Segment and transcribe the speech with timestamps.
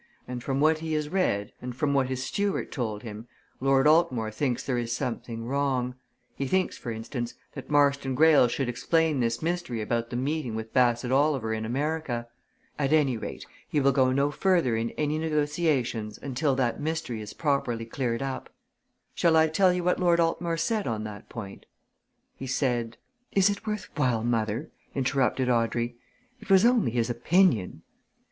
[0.27, 3.27] And from what he has read, and from what his steward told him,
[3.59, 5.93] Lord Altmore thinks there is something wrong
[6.35, 10.73] he thinks, for instance, that Marston Greyle should explain this mystery about the meeting with
[10.73, 12.27] Bassett Oliver in America.
[12.79, 17.33] At any rate, he will go no further in any negotiations until that mystery is
[17.35, 18.49] properly cleared up.
[19.13, 21.67] Shall I tell you what Lord Altmore said on that point?
[22.35, 22.97] He said"
[23.33, 25.95] "Is it worth while, mother?" interrupted Audrey.
[26.39, 27.83] "It was only his opinion."